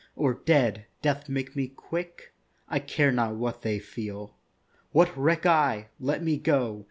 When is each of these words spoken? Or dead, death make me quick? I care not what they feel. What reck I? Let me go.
Or 0.15 0.33
dead, 0.33 0.87
death 1.03 1.29
make 1.29 1.55
me 1.55 1.67
quick? 1.67 2.33
I 2.67 2.79
care 2.79 3.11
not 3.11 3.35
what 3.35 3.61
they 3.61 3.77
feel. 3.77 4.35
What 4.93 5.15
reck 5.15 5.45
I? 5.45 5.89
Let 5.99 6.23
me 6.23 6.37
go. 6.37 6.79